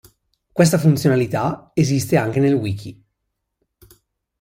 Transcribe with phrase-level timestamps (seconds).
[0.51, 3.03] Questa funzionalità esiste anche nel wiki.